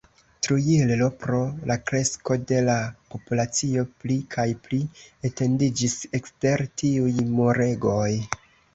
[0.45, 1.41] Trujillo, pro
[1.71, 2.79] la kresko de la
[3.13, 4.83] populacio, pli kaj pli
[5.33, 8.13] etendiĝis ekster tiuj muregoj.